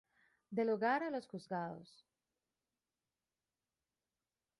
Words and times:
Del 0.59 0.69
Hogar 0.71 1.03
a 1.03 1.11
los 1.11 1.27
Juzgados. 1.27 2.07